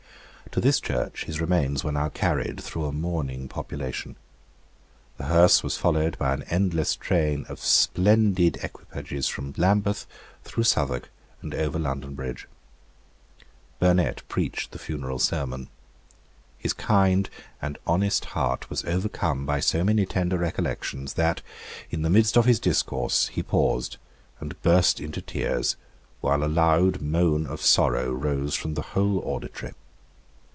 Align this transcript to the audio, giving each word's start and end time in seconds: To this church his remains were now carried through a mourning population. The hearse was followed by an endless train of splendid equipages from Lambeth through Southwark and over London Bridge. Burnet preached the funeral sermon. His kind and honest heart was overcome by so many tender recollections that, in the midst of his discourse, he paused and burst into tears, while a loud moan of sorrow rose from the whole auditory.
To 0.51 0.59
this 0.59 0.81
church 0.81 1.23
his 1.23 1.39
remains 1.39 1.81
were 1.85 1.93
now 1.93 2.09
carried 2.09 2.59
through 2.59 2.83
a 2.83 2.91
mourning 2.91 3.47
population. 3.47 4.17
The 5.17 5.27
hearse 5.27 5.63
was 5.63 5.77
followed 5.77 6.17
by 6.17 6.33
an 6.33 6.43
endless 6.49 6.93
train 6.97 7.45
of 7.47 7.61
splendid 7.63 8.57
equipages 8.61 9.29
from 9.29 9.53
Lambeth 9.55 10.05
through 10.43 10.65
Southwark 10.65 11.09
and 11.41 11.55
over 11.55 11.79
London 11.79 12.15
Bridge. 12.15 12.49
Burnet 13.79 14.23
preached 14.27 14.71
the 14.73 14.77
funeral 14.79 15.19
sermon. 15.19 15.69
His 16.57 16.73
kind 16.73 17.29
and 17.61 17.77
honest 17.87 18.25
heart 18.25 18.69
was 18.69 18.83
overcome 18.83 19.45
by 19.45 19.61
so 19.61 19.85
many 19.85 20.05
tender 20.05 20.37
recollections 20.37 21.13
that, 21.13 21.41
in 21.91 22.01
the 22.01 22.09
midst 22.09 22.35
of 22.35 22.43
his 22.43 22.59
discourse, 22.59 23.29
he 23.29 23.41
paused 23.41 23.95
and 24.41 24.61
burst 24.61 24.99
into 24.99 25.21
tears, 25.21 25.77
while 26.19 26.43
a 26.43 26.51
loud 26.51 27.01
moan 27.01 27.47
of 27.47 27.61
sorrow 27.61 28.11
rose 28.11 28.53
from 28.53 28.73
the 28.73 28.81
whole 28.91 29.19
auditory. 29.19 29.71